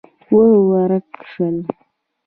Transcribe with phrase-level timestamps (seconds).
[0.31, 0.39] او،
[0.71, 1.57] ورک شول